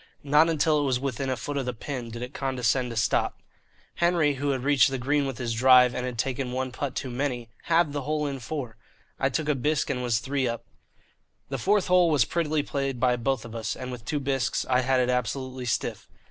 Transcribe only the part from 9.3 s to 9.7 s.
a